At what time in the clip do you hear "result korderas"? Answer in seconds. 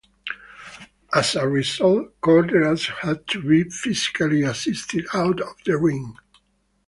1.47-2.87